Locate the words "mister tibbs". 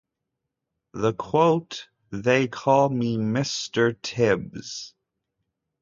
3.17-4.95